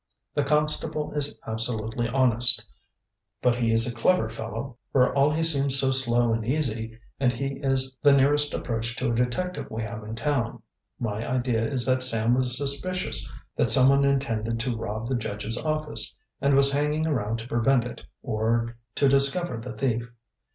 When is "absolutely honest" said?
1.45-2.65